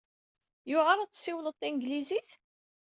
Yewɛeṛ 0.69 0.97
ad 0.99 1.11
tessiwleḍ 1.11 1.55
tanglizit? 1.57 2.29